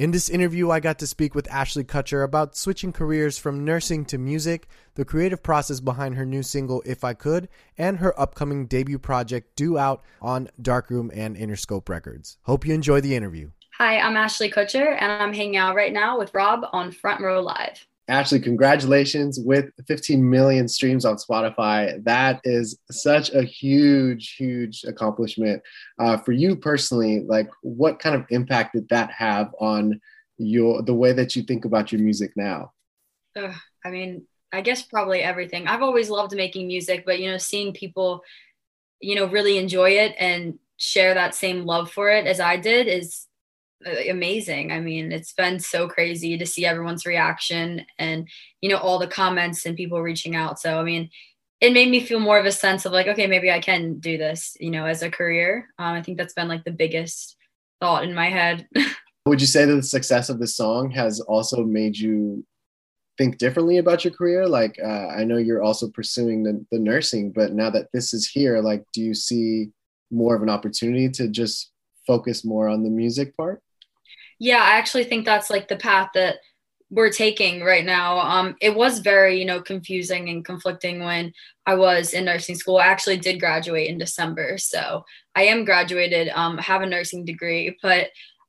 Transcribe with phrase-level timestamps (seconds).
[0.00, 4.06] In this interview, I got to speak with Ashley Kutcher about switching careers from nursing
[4.06, 8.64] to music, the creative process behind her new single, If I Could, and her upcoming
[8.64, 12.38] debut project, due out on Darkroom and Interscope Records.
[12.44, 13.50] Hope you enjoy the interview.
[13.76, 17.42] Hi, I'm Ashley Kutcher, and I'm hanging out right now with Rob on Front Row
[17.42, 17.86] Live.
[18.10, 22.02] Ashley, congratulations with 15 million streams on Spotify.
[22.04, 25.62] That is such a huge, huge accomplishment.
[25.98, 30.00] Uh, for you personally, like what kind of impact did that have on
[30.38, 32.72] your the way that you think about your music now?
[33.84, 35.68] I mean, I guess probably everything.
[35.68, 38.22] I've always loved making music, but you know, seeing people,
[39.00, 42.88] you know, really enjoy it and share that same love for it as I did
[42.88, 43.28] is
[43.84, 44.72] amazing.
[44.72, 48.28] I mean, it's been so crazy to see everyone's reaction and,
[48.60, 50.58] you know, all the comments and people reaching out.
[50.58, 51.10] So, I mean,
[51.60, 54.16] it made me feel more of a sense of like, okay, maybe I can do
[54.16, 55.68] this, you know, as a career.
[55.78, 57.36] Um, I think that's been like the biggest
[57.80, 58.66] thought in my head.
[59.26, 62.44] Would you say that the success of the song has also made you
[63.18, 64.48] think differently about your career?
[64.48, 68.28] Like, uh, I know you're also pursuing the, the nursing, but now that this is
[68.28, 69.70] here, like, do you see
[70.10, 71.70] more of an opportunity to just
[72.06, 73.62] focus more on the music part?
[74.40, 76.38] Yeah i actually think that's like the path that
[76.90, 78.18] we're taking right now.
[78.18, 81.32] Um it was very you know confusing and conflicting when
[81.66, 82.78] i was in nursing school.
[82.78, 85.04] I actually did graduate in december so
[85.36, 88.08] i am graduated um have a nursing degree but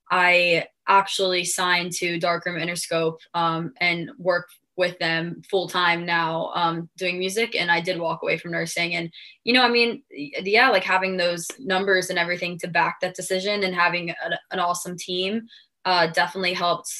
[0.09, 4.47] i actually signed to darkroom interscope um and work
[4.77, 8.95] with them full time now um, doing music and i did walk away from nursing.
[8.95, 9.11] And
[9.43, 13.63] you know i mean yeah like having those numbers and everything to back that decision
[13.63, 14.15] and having a,
[14.51, 15.47] an awesome team
[15.85, 16.91] uh, definitely helped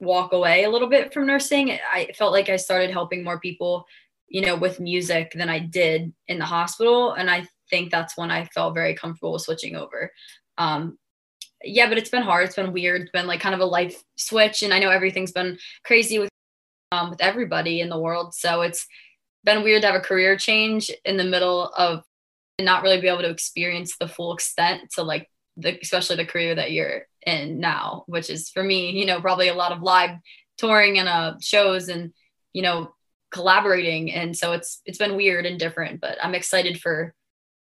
[0.00, 1.70] walk away a little bit from nursing.
[1.70, 3.86] I felt like I started helping more people,
[4.28, 7.12] you know, with music than I did in the hospital.
[7.12, 10.12] And I think that's when I felt very comfortable switching over.
[10.58, 10.98] Um,
[11.64, 12.46] yeah, but it's been hard.
[12.46, 13.02] It's been weird.
[13.02, 14.62] It's been like kind of a life switch.
[14.62, 16.30] And I know everything's been crazy with,
[16.92, 18.34] um, with everybody in the world.
[18.34, 18.86] So it's
[19.44, 22.02] been weird to have a career change in the middle of
[22.60, 26.54] not really be able to experience the full extent to like the, especially the career
[26.54, 30.16] that you're in now, which is for me, you know, probably a lot of live
[30.56, 32.12] touring and uh, shows and,
[32.52, 32.94] you know,
[33.30, 34.12] collaborating.
[34.12, 37.14] And so it's, it's been weird and different, but I'm excited for,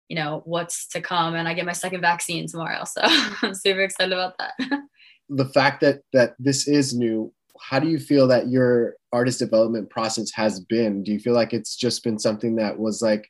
[0.08, 1.36] you know, what's to come.
[1.36, 2.84] And I get my second vaccine tomorrow.
[2.86, 4.54] So I'm super excited about that.
[5.30, 9.90] the fact that, that this is new, how do you feel that your artist development
[9.90, 11.04] process has been?
[11.04, 13.28] Do you feel like it's just been something that was like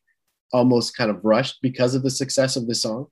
[0.52, 3.08] almost kind of rushed because of the success of the song?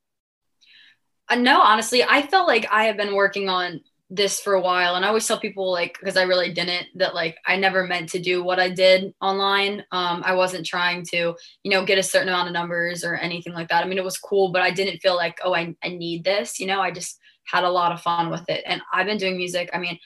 [1.30, 3.82] Uh, no, honestly, I felt like I have been working on
[4.12, 7.16] this for a while and I always tell people like because I really didn't that
[7.16, 9.84] like I never meant to do what I did online.
[9.92, 13.54] Um I wasn't trying to, you know, get a certain amount of numbers or anything
[13.54, 13.84] like that.
[13.84, 16.60] I mean it was cool, but I didn't feel like, oh, I, I need this,
[16.60, 18.64] you know, I just had a lot of fun with it.
[18.68, 19.72] And I've been doing music.
[19.74, 19.98] I mean,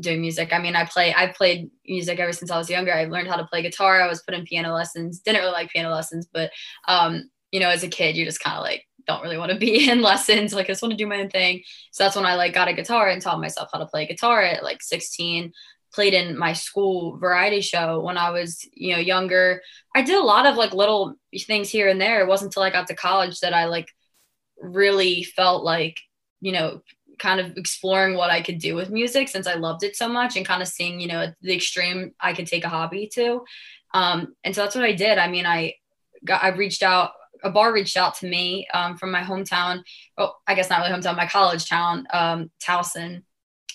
[0.00, 0.52] doing music.
[0.52, 2.94] I mean, I play I played music ever since I was younger.
[2.94, 4.00] I learned how to play guitar.
[4.00, 5.20] I was put in piano lessons.
[5.20, 6.50] Didn't really like piano lessons, but
[6.86, 9.58] um, you know, as a kid, you're just kind of like don't really want to
[9.66, 10.52] be in lessons.
[10.52, 11.62] Like I just want to do my own thing.
[11.90, 14.42] So that's when I like got a guitar and taught myself how to play guitar
[14.42, 15.52] at like 16.
[15.94, 19.62] Played in my school variety show when I was, you know, younger.
[19.96, 21.14] I did a lot of like little
[21.46, 22.20] things here and there.
[22.20, 23.88] It wasn't until I got to college that I like
[24.60, 25.96] really felt like,
[26.42, 26.82] you know,
[27.18, 30.36] kind of exploring what I could do with music since I loved it so much
[30.36, 33.40] and kind of seeing, you know, the extreme I could take a hobby to.
[33.94, 35.16] Um, and so that's what I did.
[35.16, 35.74] I mean, I
[36.22, 37.12] got, I reached out
[37.42, 39.82] a bar reached out to me um, from my hometown.
[40.16, 43.22] Well, I guess not really hometown, my college town, um, Towson,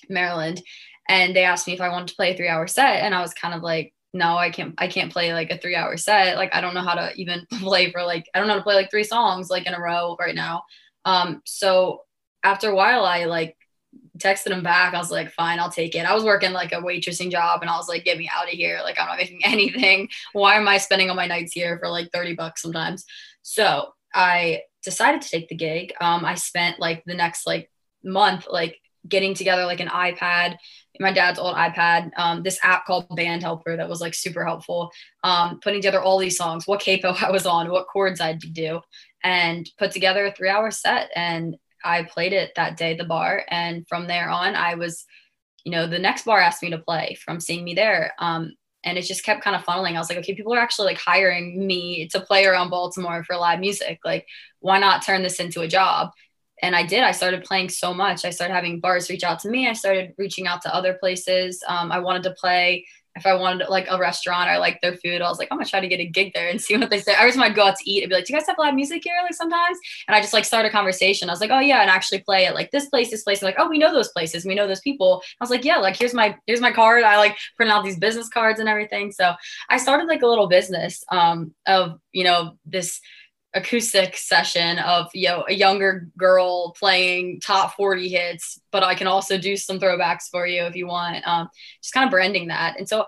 [0.09, 0.61] Maryland,
[1.09, 3.33] and they asked me if I wanted to play a three-hour set, and I was
[3.33, 4.75] kind of like, no, I can't.
[4.77, 6.37] I can't play like a three-hour set.
[6.37, 8.63] Like I don't know how to even play for like I don't know how to
[8.63, 10.63] play like three songs like in a row right now.
[11.05, 12.01] Um, so
[12.43, 13.57] after a while, I like
[14.17, 14.93] texted him back.
[14.93, 16.05] I was like, fine, I'll take it.
[16.05, 18.53] I was working like a waitressing job and I was like, get me out of
[18.53, 18.79] here.
[18.83, 20.09] Like, I'm not making anything.
[20.33, 23.05] Why am I spending all my nights here for like 30 bucks sometimes?
[23.43, 25.93] So I decided to take the gig.
[26.01, 27.69] Um, I spent like the next like
[28.03, 30.57] month, like getting together like an iPad,
[30.99, 34.91] my dad's old iPad, um, this app called Band Helper that was like super helpful,
[35.23, 38.49] um, putting together all these songs, what capo I was on, what chords I to
[38.49, 38.81] do,
[39.23, 41.09] and put together a three hour set.
[41.15, 43.43] And I played it that day the bar.
[43.49, 45.05] And from there on, I was,
[45.65, 48.13] you know, the next bar asked me to play from seeing me there.
[48.19, 48.53] Um,
[48.83, 49.95] and it just kept kind of funneling.
[49.95, 53.37] I was like, okay, people are actually like hiring me to play around Baltimore for
[53.37, 53.99] live music.
[54.03, 54.27] Like,
[54.59, 56.11] why not turn this into a job?
[56.61, 57.03] And I did.
[57.03, 58.25] I started playing so much.
[58.25, 59.67] I started having bars reach out to me.
[59.67, 61.63] I started reaching out to other places.
[61.67, 65.21] Um, I wanted to play if I wanted like a restaurant, I like their food.
[65.21, 66.99] I was like, I'm gonna try to get a gig there and see what they
[66.99, 67.13] say.
[67.13, 68.73] Every time I'd go out to eat, I'd be like, Do you guys have live
[68.73, 69.15] music here?
[69.21, 69.77] Like sometimes.
[70.07, 71.29] And I just like start a conversation.
[71.29, 73.41] I was like, Oh yeah, and actually play at like this place, this place.
[73.41, 75.21] And like, oh, we know those places, we know those people.
[75.39, 77.03] I was like, Yeah, like here's my here's my card.
[77.03, 79.11] I like print out these business cards and everything.
[79.11, 79.33] So
[79.69, 82.99] I started like a little business um of, you know, this
[83.53, 89.05] acoustic session of you know a younger girl playing top 40 hits but i can
[89.05, 91.25] also do some throwbacks for you if you want.
[91.27, 91.49] Um,
[91.81, 92.77] just kind of branding that.
[92.77, 93.05] And so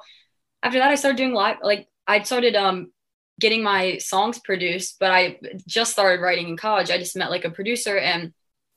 [0.62, 2.92] after that i started doing live like i started um
[3.39, 5.38] getting my songs produced but i
[5.68, 6.89] just started writing in college.
[6.89, 8.33] I just met like a producer and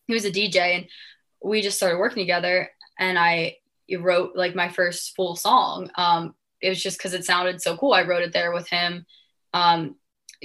[0.07, 0.87] he was a dj and
[1.43, 3.57] we just started working together and i
[3.97, 5.91] wrote like my first full song.
[5.95, 7.93] Um it was just because it sounded so cool.
[7.93, 9.07] I wrote it there with him.
[9.55, 9.97] Um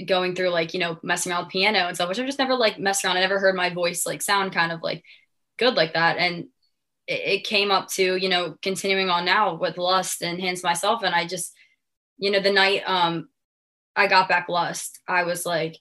[0.06, 2.56] going through like you know messing around with piano and stuff which i've just never
[2.56, 3.16] like messed around.
[3.16, 5.04] I never heard my voice like sound kind of like
[5.58, 6.18] good like that.
[6.18, 6.48] And
[7.06, 11.02] it, it came up to you know continuing on now with lust and hands myself.
[11.02, 11.52] And i just
[12.18, 13.28] you know the night um
[13.96, 15.76] i got back lust i was like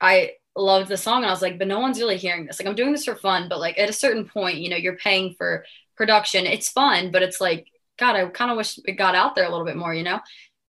[0.00, 2.58] i loved the song and i was like but no one's really hearing this.
[2.60, 4.96] Like i'm doing this for fun but like at a certain point you know you're
[4.96, 5.64] paying for
[5.96, 6.46] production.
[6.46, 7.66] It's fun but it's like
[7.98, 10.20] god i kind of wish it got out there a little bit more you know?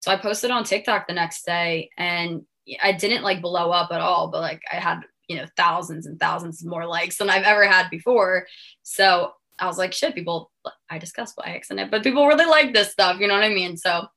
[0.02, 2.44] So I posted on TikTok the next day and
[2.82, 6.20] I didn't like blow up at all, but like I had, you know, thousands and
[6.20, 8.48] thousands more likes than I've ever had before.
[8.84, 10.52] So I was like, shit, people,
[10.90, 13.20] I discussed by accident, but people really like this stuff.
[13.20, 13.78] You know what I mean?
[13.78, 14.08] So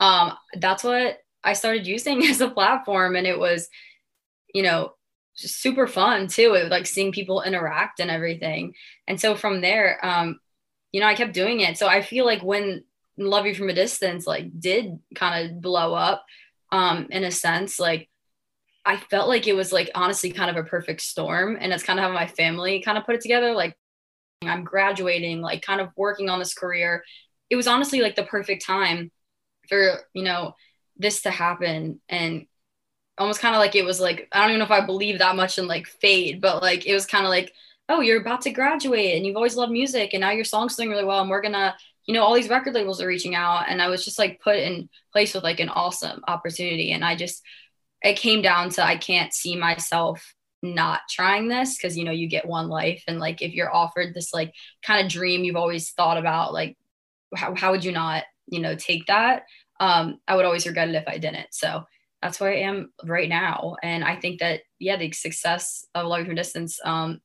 [0.00, 3.16] um, that's what I started using as a platform.
[3.16, 3.68] And it was,
[4.54, 4.92] you know,
[5.34, 6.54] super fun too.
[6.54, 8.74] It was like seeing people interact and everything.
[9.06, 10.40] And so from there, um,
[10.92, 11.78] you know, I kept doing it.
[11.78, 12.84] So I feel like when
[13.18, 16.24] Love You from a Distance like did kind of blow up
[16.72, 18.08] um in a sense like
[18.84, 21.98] I felt like it was like honestly kind of a perfect storm and it's kind
[21.98, 23.76] of how my family kind of put it together like
[24.42, 27.04] I'm graduating like kind of working on this career.
[27.50, 29.10] It was honestly like the perfect time
[29.68, 30.54] for you know
[30.96, 32.46] this to happen and
[33.18, 35.36] almost kind of like it was like I don't even know if I believe that
[35.36, 37.52] much in like fate but like it was kind of like
[37.88, 40.90] oh you're about to graduate and you've always loved music and now your song's doing
[40.90, 41.76] really well and we're gonna
[42.08, 44.56] you know all these record labels are reaching out and i was just like put
[44.56, 47.42] in place with like an awesome opportunity and i just
[48.02, 52.26] it came down to i can't see myself not trying this because you know you
[52.26, 54.52] get one life and like if you're offered this like
[54.82, 56.76] kind of dream you've always thought about like
[57.36, 59.44] how, how would you not you know take that?
[59.78, 61.84] Um i would always regret it if i didn't so
[62.20, 66.22] that's where i am right now and i think that yeah the success of love
[66.22, 67.20] from a distance um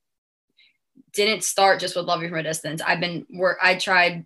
[1.13, 2.81] didn't start just with love from a distance.
[2.81, 4.25] I've been work i tried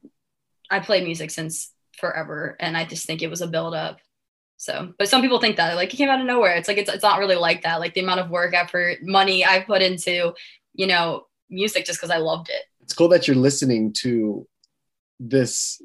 [0.70, 4.00] I played music since forever, and I just think it was a build up.
[4.58, 6.56] So, but some people think that like it came out of nowhere.
[6.56, 7.80] It's like it's it's not really like that.
[7.80, 10.34] Like the amount of work, effort, money I put into,
[10.74, 12.64] you know, music just because I loved it.
[12.82, 14.48] It's cool that you're listening to
[15.20, 15.82] this,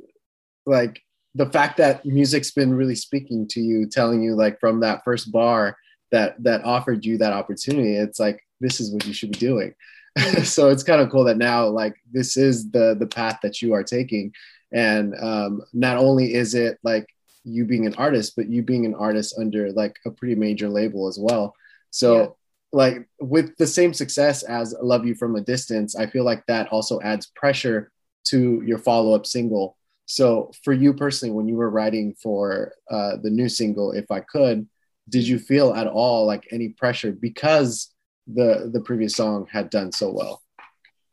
[0.65, 1.03] like
[1.35, 5.31] the fact that music's been really speaking to you, telling you like from that first
[5.31, 5.77] bar
[6.11, 7.97] that that offered you that opportunity.
[7.97, 9.75] It's like this is what you should be doing.
[10.19, 10.43] Mm-hmm.
[10.43, 13.73] so it's kind of cool that now like this is the the path that you
[13.73, 14.31] are taking
[14.73, 17.07] and um, not only is it like
[17.45, 21.09] you being an artist but you being an artist under like a pretty major label
[21.09, 21.55] as well.
[21.91, 22.29] So yeah.
[22.73, 26.69] like with the same success as love you from a distance i feel like that
[26.69, 27.91] also adds pressure
[28.25, 29.77] to your follow-up single.
[30.07, 34.21] So for you personally when you were writing for uh, the new single if i
[34.21, 34.69] could
[35.09, 37.93] did you feel at all like any pressure because
[38.27, 40.42] the the previous song had done so well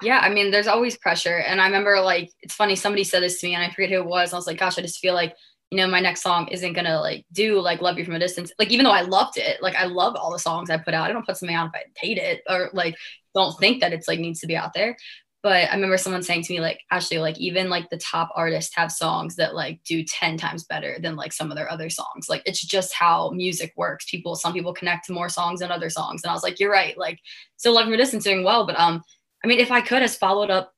[0.02, 1.38] yeah, I mean, there's always pressure.
[1.38, 3.98] And I remember like it's funny, somebody said this to me and I forget who
[3.98, 4.34] it was.
[4.34, 5.36] I was like, gosh, I just feel like,
[5.72, 8.52] you know, my next song isn't gonna like do like love you from a distance.
[8.58, 11.10] Like even though I loved it, like I love all the songs I put out.
[11.10, 12.96] I don't put something out if I hate it or like
[13.36, 14.96] don't think that it's like needs to be out there.
[15.42, 18.76] But I remember someone saying to me, like, actually, like even like the top artists
[18.76, 22.28] have songs that like do 10 times better than like some of their other songs.
[22.28, 24.04] Like it's just how music works.
[24.10, 26.24] People, some people connect to more songs than other songs.
[26.24, 26.98] And I was like, you're right.
[26.98, 27.20] Like,
[27.56, 29.02] so love from a distance doing well, but um
[29.44, 30.74] I mean, if I could, has followed up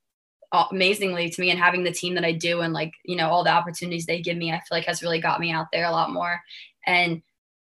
[0.51, 3.43] amazingly to me and having the team that I do and like, you know, all
[3.43, 5.91] the opportunities they give me, I feel like has really got me out there a
[5.91, 6.41] lot more.
[6.85, 7.21] And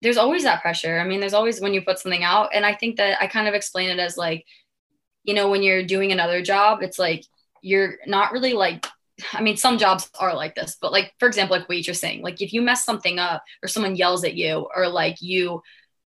[0.01, 1.01] there's always that pressure.
[1.01, 2.51] I mean, there's always when you put something out.
[2.55, 4.47] And I think that I kind of explain it as like,
[5.25, 7.25] you know, when you're doing another job, it's like
[7.63, 8.87] you're not really like
[9.33, 12.53] I mean, some jobs are like this, but like, for example, like waitressing, like if
[12.53, 15.63] you mess something up or someone yells at you or like you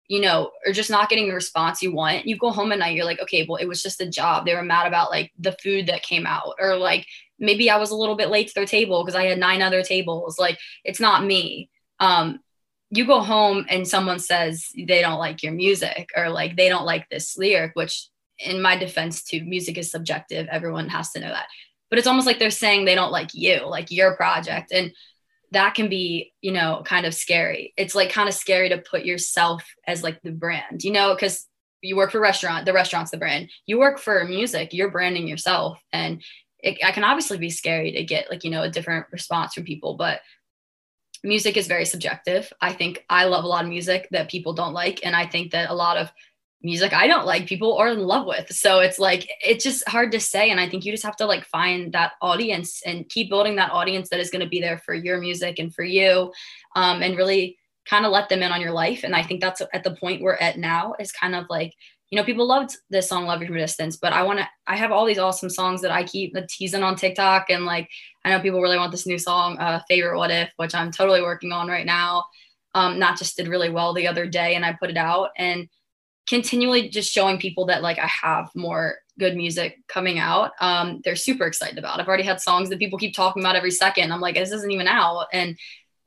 [0.10, 2.96] you know, or just not getting the response you want, you go home at night,
[2.96, 4.46] you're like, okay, well, it was just a job.
[4.46, 7.06] They were mad about like the food that came out, or like
[7.38, 9.84] maybe I was a little bit late to their table because I had nine other
[9.84, 10.38] tables.
[10.38, 11.70] Like, it's not me.
[12.00, 12.40] Um,
[12.90, 16.86] you go home and someone says they don't like your music or like they don't
[16.86, 20.48] like this lyric, which in my defense too, music is subjective.
[20.52, 21.48] Everyone has to know that.
[21.90, 24.72] But it's almost like they're saying they don't like you, like your project.
[24.72, 24.92] And
[25.52, 27.74] that can be you know kind of scary.
[27.78, 31.48] It's like kind of scary to put yourself as like the brand you know because
[31.82, 33.50] you work for restaurant the restaurant's the brand.
[33.66, 35.80] You work for music you're branding yourself.
[35.92, 36.22] And
[36.60, 39.64] it, it can obviously be scary to get like you know a different response from
[39.64, 40.20] people but
[41.24, 42.52] music is very subjective.
[42.62, 45.52] I think i love a lot of music that people don't like and i think
[45.52, 46.12] that a lot of
[46.62, 48.52] music I don't like people are in love with.
[48.52, 51.26] So it's like it's just hard to say and I think you just have to
[51.26, 54.78] like find that audience and keep building that audience that is going to be there
[54.80, 56.34] for your music and for you
[56.76, 59.62] um, and really kind of let them in on your life and I think that's
[59.74, 61.74] at the point we're at now is kind of like
[62.10, 64.48] you know people loved this song love you from a distance but I want to
[64.68, 67.90] I have all these awesome songs that I keep teasing on TikTok and like
[68.26, 71.22] I know people really want this new song uh, favorite what if which I'm totally
[71.22, 72.26] working on right now
[72.76, 75.68] um, not just did really well the other day and I put it out and
[76.30, 80.52] continually just showing people that like I have more good music coming out.
[80.62, 82.00] Um, they're super excited about.
[82.00, 84.14] I've already had songs that people keep talking about every second.
[84.14, 85.58] I'm like, this isn't even out, and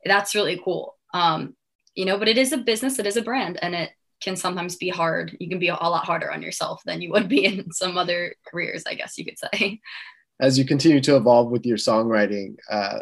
[0.05, 0.95] that's really cool.
[1.13, 1.55] Um,
[1.93, 4.77] you know, but it is a business, it is a brand, and it can sometimes
[4.77, 5.35] be hard.
[5.39, 8.33] You can be a lot harder on yourself than you would be in some other
[8.47, 9.81] careers, I guess you could say.
[10.39, 12.99] As you continue to evolve with your songwriting, uh,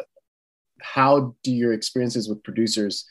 [0.82, 3.06] how do your experiences with producers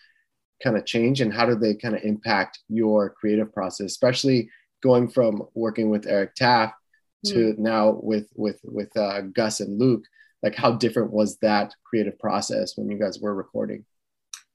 [0.63, 4.49] kind of change and how do they kind of impact your creative process especially
[4.81, 6.73] going from working with eric taft
[7.25, 7.57] to mm.
[7.57, 10.03] now with with with uh, gus and luke
[10.43, 13.85] like how different was that creative process when you guys were recording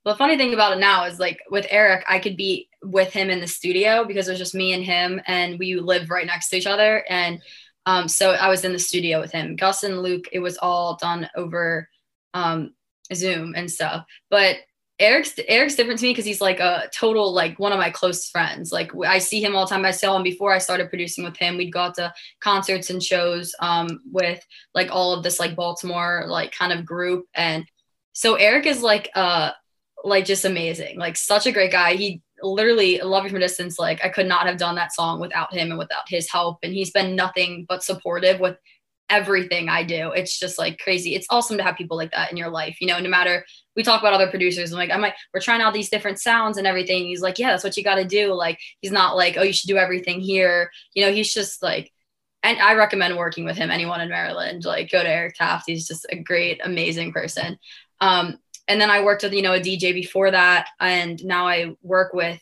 [0.04, 3.12] well, the funny thing about it now is like with eric i could be with
[3.12, 6.26] him in the studio because it was just me and him and we live right
[6.26, 7.40] next to each other and
[7.86, 10.96] um, so i was in the studio with him gus and luke it was all
[10.96, 11.88] done over
[12.34, 12.72] um,
[13.14, 14.56] zoom and stuff but
[14.98, 18.30] Eric's Eric's different to me because he's like a total like one of my close
[18.30, 18.72] friends.
[18.72, 19.84] Like I see him all the time.
[19.84, 21.58] I saw him before I started producing with him.
[21.58, 26.24] We'd go out to concerts and shows um, with like all of this like Baltimore
[26.28, 27.26] like kind of group.
[27.34, 27.66] And
[28.12, 29.50] so Eric is like uh
[30.02, 30.98] like just amazing.
[30.98, 31.94] Like such a great guy.
[31.94, 33.78] He literally love you from a distance.
[33.78, 36.58] Like I could not have done that song without him and without his help.
[36.62, 38.56] And he's been nothing but supportive with
[39.10, 40.12] everything I do.
[40.12, 41.14] It's just like crazy.
[41.14, 42.78] It's awesome to have people like that in your life.
[42.80, 43.44] You know, no matter
[43.76, 44.73] we talk about other producers.
[44.73, 47.04] I'm like, I'm like, we're trying out these different sounds and everything.
[47.04, 48.33] He's like, yeah, that's what you got to do.
[48.33, 50.71] Like, he's not like, oh, you should do everything here.
[50.95, 51.92] You know, he's just like,
[52.42, 53.71] and I recommend working with him.
[53.71, 55.64] Anyone in Maryland, like, go to Eric Taft.
[55.66, 57.59] He's just a great, amazing person.
[58.00, 61.76] Um, and then I worked with, you know, a DJ before that, and now I
[61.83, 62.40] work with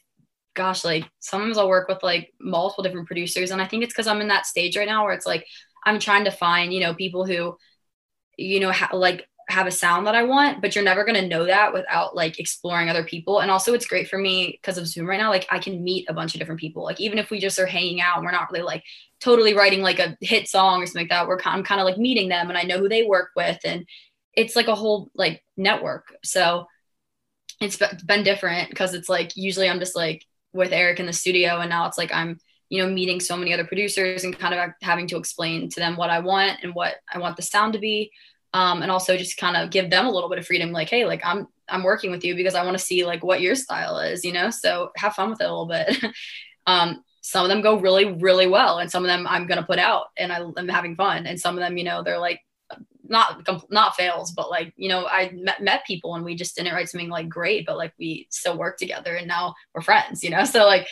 [0.55, 3.51] gosh, like sometimes I'll work with like multiple different producers.
[3.51, 5.47] And I think it's because I'm in that stage right now where it's like
[5.85, 7.59] I'm trying to find, you know, people who,
[8.39, 11.29] you know, ha- like have a sound that I want, but you're never going to
[11.29, 13.41] know that without like exploring other people.
[13.41, 15.31] And also, it's great for me because of Zoom right now.
[15.31, 16.85] Like, I can meet a bunch of different people.
[16.85, 18.83] Like, even if we just are hanging out and we're not really like
[19.21, 21.87] totally writing like a hit song or something like that, we're kind, I'm kind of
[21.87, 23.59] like meeting them and I know who they work with.
[23.65, 23.87] And
[24.35, 26.07] it's like a whole like network.
[26.25, 26.67] So
[27.61, 31.61] it's been different because it's like usually I'm just like with Eric in the studio,
[31.61, 34.71] and now it's like I'm you know meeting so many other producers and kind of
[34.83, 37.79] having to explain to them what I want and what I want the sound to
[37.79, 38.11] be
[38.55, 41.05] um, and also just kind of give them a little bit of freedom like hey
[41.05, 43.99] like i'm i'm working with you because i want to see like what your style
[43.99, 44.49] is you know?
[44.49, 46.03] So have fun with it a little bit.
[46.67, 49.67] Um, some of them go really really well and some of them i'm going to
[49.67, 51.27] put out and I, am having fun.
[51.27, 52.41] And some of them you know they're like
[53.07, 56.73] not not fails but like you know i met, met people and we just didn't
[56.73, 60.31] write something like great but like we still work together and now we're friends you
[60.31, 60.45] know?
[60.55, 60.87] So like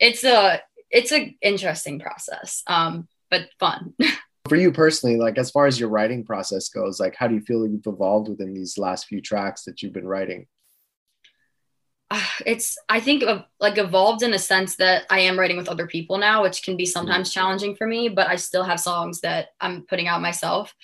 [0.00, 3.94] it's a it's a interesting process um but fun
[4.48, 7.40] for you personally, like as far as your writing process goes, like how do you
[7.40, 10.46] feel you've evolved within these last few tracks that you've been writing?
[12.46, 15.86] It's I think of like evolved in a sense that I am writing with other
[15.86, 16.92] people now, which can be mm-hmm.
[16.92, 17.40] sometimes mm-hmm.
[17.40, 20.74] challenging for me, but I still have songs that I'm putting out myself.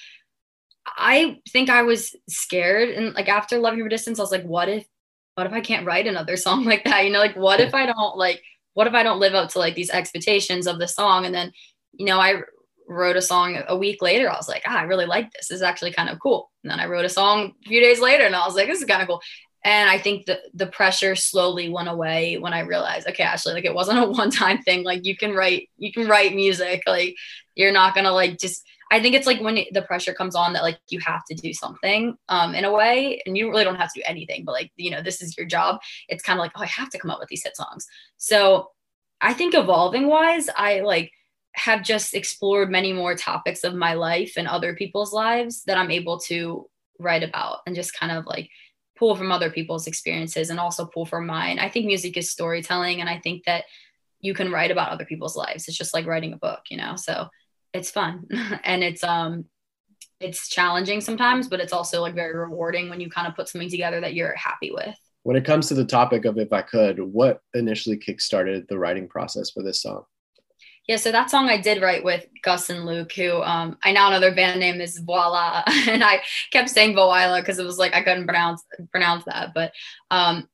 [0.86, 4.68] I think I was scared and like after Love You Distance, I was like, what
[4.68, 4.86] if
[5.34, 7.04] what if I can't write another song like that?
[7.04, 8.42] You know, like what if I don't like
[8.74, 11.24] what if I don't live up to like these expectations of the song?
[11.24, 11.52] And then,
[11.92, 12.42] you know, I
[12.88, 14.30] wrote a song a week later.
[14.30, 15.48] I was like, ah, I really like this.
[15.48, 16.50] This is actually kind of cool.
[16.62, 18.80] And then I wrote a song a few days later and I was like, this
[18.80, 19.22] is kind of cool.
[19.64, 23.64] And I think the the pressure slowly went away when I realized, okay, actually, like
[23.64, 24.84] it wasn't a one time thing.
[24.84, 26.82] Like you can write, you can write music.
[26.86, 27.16] Like
[27.54, 28.64] you're not gonna like just.
[28.92, 31.52] I think it's like when the pressure comes on that like you have to do
[31.54, 34.44] something um, in a way, and you really don't have to do anything.
[34.44, 35.80] But like you know, this is your job.
[36.08, 37.86] It's kind of like, oh, I have to come up with these hit songs.
[38.18, 38.68] So
[39.22, 41.10] I think evolving wise, I like
[41.54, 45.90] have just explored many more topics of my life and other people's lives that I'm
[45.90, 46.68] able to
[46.98, 48.50] write about and just kind of like
[48.96, 51.58] pull from other people's experiences and also pull from mine.
[51.58, 53.64] I think music is storytelling and I think that
[54.20, 55.68] you can write about other people's lives.
[55.68, 56.96] It's just like writing a book, you know.
[56.96, 57.28] So
[57.72, 58.26] it's fun.
[58.64, 59.44] and it's um
[60.20, 63.68] it's challenging sometimes, but it's also like very rewarding when you kind of put something
[63.68, 64.96] together that you're happy with.
[65.22, 69.08] When it comes to the topic of if I could, what initially kickstarted the writing
[69.08, 70.04] process for this song?
[70.86, 74.10] Yeah, so that song I did write with Gus and Luke, who um, I now
[74.10, 76.20] know their band name is Voila, and I
[76.52, 78.62] kept saying Voila because it was like I couldn't pronounce
[78.92, 79.52] pronounce that.
[79.54, 79.72] But
[80.10, 80.46] um,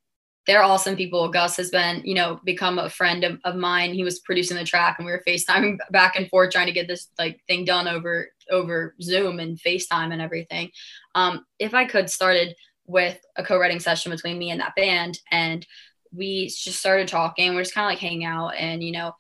[0.46, 1.28] they're awesome people.
[1.30, 3.92] Gus has been, you know, become a friend of, of mine.
[3.92, 6.86] He was producing the track, and we were FaceTiming back and forth trying to get
[6.86, 10.70] this like thing done over over Zoom and FaceTime and everything.
[11.16, 12.54] Um, if I could started
[12.86, 15.66] with a co-writing session between me and that band, and
[16.12, 17.52] we just started talking.
[17.56, 19.12] We're just kind of like hanging out, and you know.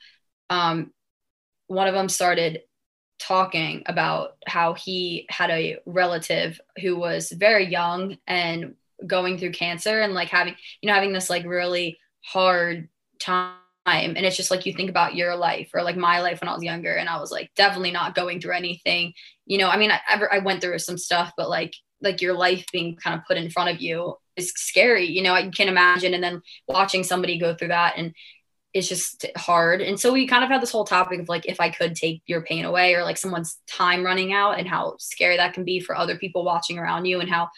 [0.50, 0.92] Um,
[1.70, 2.62] one of them started
[3.20, 8.74] talking about how he had a relative who was very young and
[9.06, 12.88] going through cancer and like having you know having this like really hard
[13.20, 13.54] time.
[13.86, 16.54] And it's just like you think about your life or like my life when I
[16.54, 19.12] was younger and I was like definitely not going through anything.
[19.46, 21.72] You know I mean I ever I went through some stuff but like
[22.02, 25.06] like your life being kind of put in front of you is scary.
[25.06, 28.12] You know I can't imagine and then watching somebody go through that and
[28.72, 29.80] it's just hard.
[29.80, 32.22] And so we kind of had this whole topic of like, if I could take
[32.26, 35.80] your pain away or like someone's time running out and how scary that can be
[35.80, 37.48] for other people watching around you and how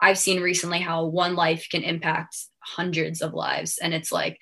[0.00, 3.78] I've seen recently how one life can impact hundreds of lives.
[3.78, 4.38] And it's like,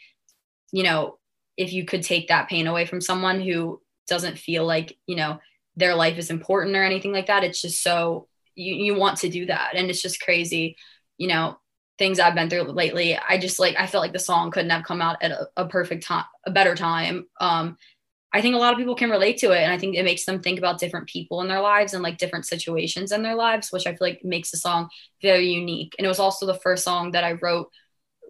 [0.71, 1.19] you know,
[1.57, 5.39] if you could take that pain away from someone who doesn't feel like, you know,
[5.77, 9.31] their life is important or anything like that, it's just so you, you want to
[9.31, 9.73] do that.
[9.75, 10.77] And it's just crazy,
[11.17, 11.57] you know,
[12.03, 14.83] things I've been through lately, I just like I felt like the song couldn't have
[14.83, 17.27] come out at a, a, perfect time, a better time.
[17.41, 17.77] Um,
[18.33, 20.25] I think a lot of people can relate to it, and I think it makes
[20.25, 23.71] them think about different people in their lives and like different situations in their lives,
[23.71, 24.89] which I feel like makes the song
[25.23, 25.95] very unique.
[25.97, 27.71] And it was also the first song that I wrote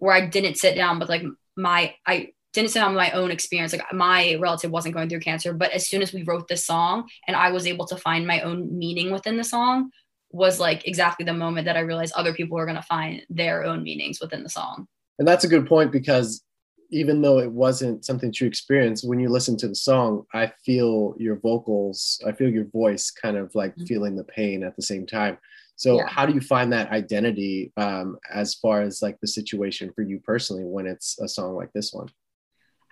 [0.00, 1.22] where I didn't sit down, but like
[1.56, 3.72] my I didn't sit with my own experience.
[3.72, 7.08] Like my relative wasn't going through cancer, but as soon as we wrote this song
[7.26, 9.90] and I was able to find my own meaning within the song,
[10.32, 13.64] was like exactly the moment that I realized other people were going to find their
[13.64, 14.88] own meanings within the song.
[15.18, 16.42] And that's a good point because
[16.90, 21.14] even though it wasn't something to experience, when you listen to the song, I feel
[21.18, 23.84] your vocals, I feel your voice kind of like mm-hmm.
[23.84, 25.38] feeling the pain at the same time.
[25.76, 26.06] So, yeah.
[26.06, 30.20] how do you find that identity um, as far as like the situation for you
[30.20, 32.08] personally when it's a song like this one?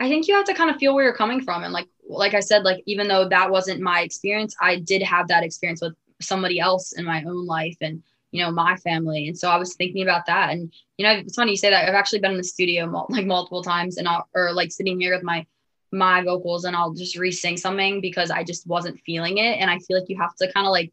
[0.01, 1.63] I think you have to kind of feel where you're coming from.
[1.63, 5.29] And like, like I said, like, even though that wasn't my experience, I did have
[5.29, 9.29] that experience with somebody else in my own life and you know my family.
[9.29, 10.51] And so i was thinking about that.
[10.51, 11.89] And you know it's funny you say that.
[11.89, 15.15] I've actually been in the studio like multiple times and i'll or like sitting here
[15.15, 15.47] with my
[15.93, 19.59] my vocals and i'll just re-sing something because i just wasn't feeling it.
[19.59, 20.93] And i feel like you have to kind of like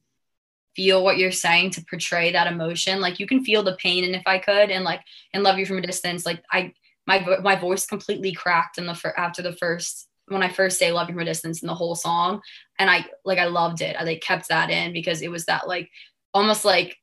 [0.75, 3.01] feel what you're saying to portray that emotion.
[3.01, 5.01] Like you can feel the pain and if i could and like
[5.33, 6.25] and love you from a distance.
[6.25, 6.73] Like i
[7.07, 11.15] my my voice completely cracked in the after the first when I first say "Loving
[11.15, 12.41] from a Distance" in the whole song,
[12.79, 13.95] and I like I loved it.
[13.97, 15.89] I like kept that in because it was that like
[16.33, 16.97] almost like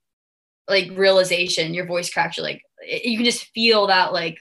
[0.68, 1.74] like realization.
[1.74, 2.36] Your voice cracks.
[2.36, 4.38] You're like it, you can just feel that like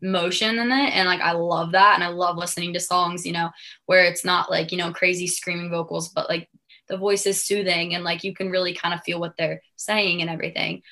[0.00, 3.32] motion in it, and like I love that, and I love listening to songs, you
[3.32, 3.50] know,
[3.86, 6.48] where it's not like you know crazy screaming vocals, but like
[6.88, 10.20] the voice is soothing, and like you can really kind of feel what they're saying
[10.20, 10.82] and everything.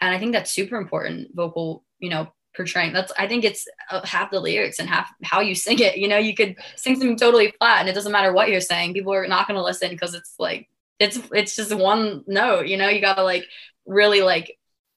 [0.00, 2.92] And I think that's super important vocal, you know, portraying.
[2.92, 5.96] That's i think it's uh, half the lyrics and half how you sing it.
[5.96, 8.94] You know you could sing something totally flat and it doesn't matter what you're saying.
[8.94, 12.76] People are not going to listen because it's like it's it's just one note you
[12.76, 12.88] know?
[12.88, 13.46] You gotta like
[13.86, 14.56] really like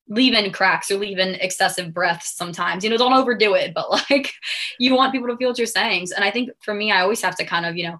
[0.09, 2.83] leave in cracks or leave in excessive breaths sometimes.
[2.83, 4.31] You know don't overdo it but like
[4.79, 6.07] you want people to feel what you're saying.
[6.15, 7.99] And i think for me i always have to kind of you know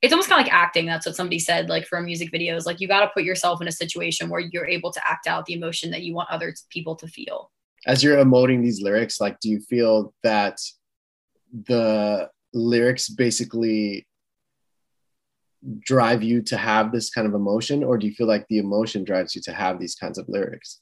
[0.00, 0.84] it's almost kind of like acting.
[0.84, 3.68] That's what somebody said like for music videos like you got to put yourself in
[3.68, 6.96] a situation where you're able to act out the emotion that you want other people
[6.96, 7.51] to feel
[7.86, 10.58] as you're emoting these lyrics like do you feel that
[11.66, 14.06] the lyrics basically
[15.80, 19.04] drive you to have this kind of emotion or do you feel like the emotion
[19.04, 20.80] drives you to have these kinds of lyrics?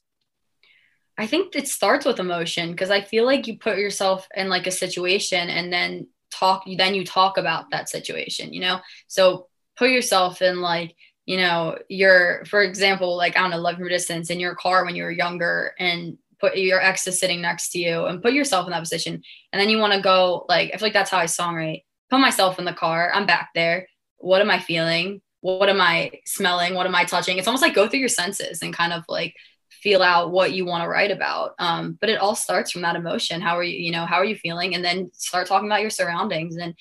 [1.17, 4.65] I think it starts with emotion because i feel like you put yourself in like
[4.65, 8.79] a situation and then talk then you talk about that situation you know?
[9.07, 13.75] So put yourself in like you know you're for example like i don't know love
[13.75, 17.41] from distance in your car when you were younger and put your ex is sitting
[17.41, 19.21] next to you and put yourself in that position.
[19.53, 21.83] And then you want to go like I feel like that's how I songwrite.
[22.09, 23.11] Put myself in the car.
[23.13, 23.87] I'm back there.
[24.17, 25.21] What am I feeling?
[25.39, 26.75] What am I smelling?
[26.75, 27.37] What am I touching?
[27.37, 29.35] It's almost like go through your senses and kind of like
[29.69, 31.53] feel out what you want to write about.
[31.57, 33.41] Um, but it all starts from that emotion.
[33.41, 34.75] How are you, you know, how are you feeling?
[34.75, 36.57] And then start talking about your surroundings.
[36.57, 36.75] And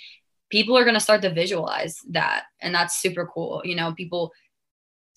[0.51, 2.45] people are going to start to visualize that.
[2.61, 3.63] And that's super cool.
[3.65, 4.33] You know, people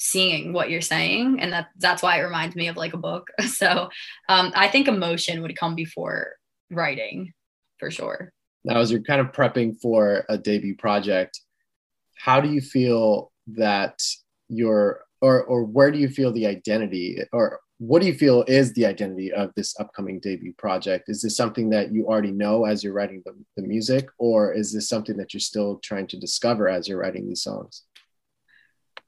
[0.04, 3.30] seeing what you're saying and that that's why it reminds me of like a book
[3.48, 3.90] so
[4.28, 6.34] um, i think emotion would come before
[6.70, 7.32] writing
[7.80, 8.34] for sure
[8.66, 11.40] now as you're kind of prepping for a debut project
[12.18, 13.98] how do you feel that
[14.50, 18.74] your or or where do you feel the identity or what do you feel is
[18.74, 21.10] the identity of this upcoming debut project?
[21.10, 24.72] Is this something that you already know as you're writing the, the music, or is
[24.72, 27.84] this something that you're still trying to discover as you're writing these songs?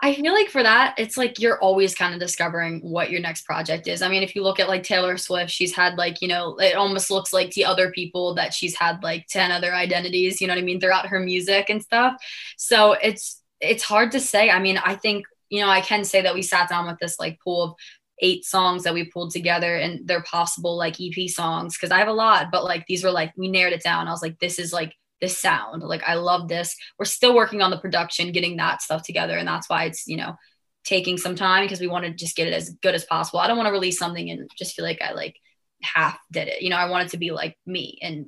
[0.02, 3.46] I feel like for that, it's like you're always kind of discovering what your next
[3.46, 4.02] project is.
[4.02, 6.76] I mean, if you look at like Taylor Swift, she's had like, you know, it
[6.76, 10.54] almost looks like the other people that she's had like 10 other identities, you know
[10.54, 12.16] what I mean, throughout her music and stuff.
[12.58, 14.50] So it's it's hard to say.
[14.50, 17.18] I mean, I think, you know, I can say that we sat down with this
[17.18, 17.76] like pool of
[18.20, 22.08] eight songs that we pulled together and they're possible like EP songs because I have
[22.10, 24.08] a lot, but like these were like we narrowed it down.
[24.08, 24.94] I was like, this is like
[25.28, 25.84] sound.
[25.84, 26.76] Like I love this.
[26.98, 29.38] We're still working on the production, getting that stuff together.
[29.38, 30.36] And that's why it's, you know,
[30.84, 33.40] taking some time because we want to just get it as good as possible.
[33.40, 35.36] I don't want to release something and just feel like I like
[35.82, 36.62] half did it.
[36.62, 38.28] You know, I want it to be like me and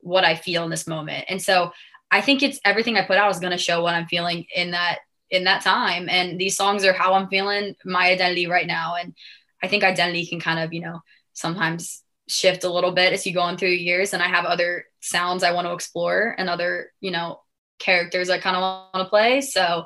[0.00, 1.26] what I feel in this moment.
[1.28, 1.72] And so
[2.10, 4.70] I think it's everything I put out is going to show what I'm feeling in
[4.72, 4.98] that
[5.30, 6.08] in that time.
[6.08, 8.94] And these songs are how I'm feeling, my identity right now.
[8.94, 9.14] And
[9.62, 11.00] I think identity can kind of, you know,
[11.34, 14.12] sometimes shift a little bit as you go on through years.
[14.12, 17.40] And I have other sounds I want to explore and other, you know,
[17.78, 19.40] characters I kind of want to play.
[19.40, 19.84] So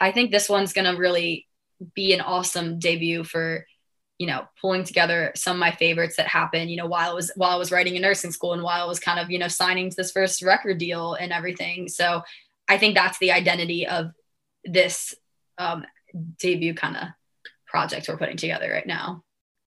[0.00, 1.46] I think this one's going to really
[1.94, 3.66] be an awesome debut for,
[4.18, 7.30] you know, pulling together some of my favorites that happened, you know, while I was
[7.36, 9.48] while I was writing in nursing school and while I was kind of, you know,
[9.48, 11.88] signing to this first record deal and everything.
[11.88, 12.22] So
[12.68, 14.12] I think that's the identity of
[14.64, 15.14] this
[15.58, 15.84] um,
[16.38, 17.08] debut kind of
[17.66, 19.22] project we're putting together right now.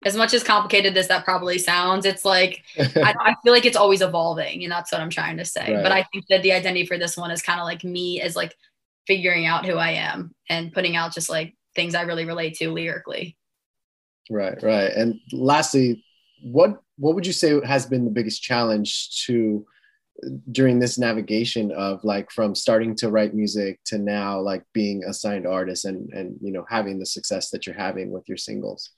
[0.05, 3.77] As much as complicated as that probably sounds, it's like I, I, feel like it's
[3.77, 5.75] always evolving, and that's what I'm trying to say.
[5.75, 5.83] Right.
[5.83, 8.37] But I think that the identity for this one is kind of like me as
[8.37, 8.57] like
[9.07, 12.71] figuring out who I am and putting out just like things I really relate to
[12.71, 13.37] lyrically.
[14.31, 14.93] Right, right.
[14.93, 16.05] And lastly,
[16.43, 19.67] what what would you say has been the biggest challenge to
[20.53, 25.13] during this navigation of like from starting to write music to now like being a
[25.13, 28.91] signed artist and and you know having the success that you're having with your singles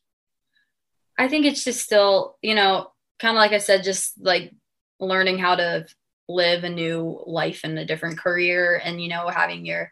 [1.18, 4.52] i think it's just still you know kind of like i said just like
[5.00, 5.86] learning how to
[6.28, 9.90] live a new life and a different career and you know having your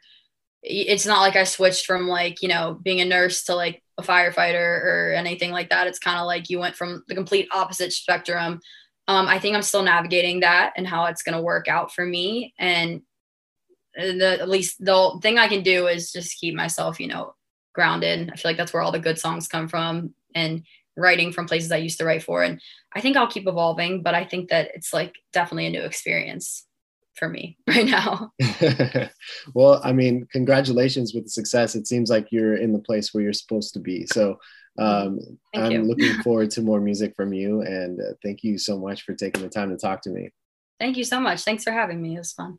[0.62, 4.02] it's not like i switched from like you know being a nurse to like a
[4.02, 7.92] firefighter or anything like that it's kind of like you went from the complete opposite
[7.92, 8.60] spectrum
[9.08, 12.04] um, I think I'm still navigating that and how it's going to work out for
[12.04, 12.54] me.
[12.58, 13.02] And
[13.94, 17.34] the, at least the thing I can do is just keep myself, you know,
[17.74, 18.30] grounded.
[18.32, 20.62] I feel like that's where all the good songs come from and
[20.96, 22.42] writing from places I used to write for.
[22.42, 22.60] And
[22.94, 26.66] I think I'll keep evolving, but I think that it's like definitely a new experience
[27.14, 28.32] for me right now.
[29.54, 31.74] well, I mean, congratulations with the success.
[31.74, 34.06] It seems like you're in the place where you're supposed to be.
[34.06, 34.38] So
[34.78, 35.18] um,
[35.54, 35.82] I'm you.
[35.82, 37.62] looking forward to more music from you.
[37.62, 40.30] And uh, thank you so much for taking the time to talk to me.
[40.78, 41.42] Thank you so much.
[41.42, 42.16] Thanks for having me.
[42.16, 42.58] It was fun.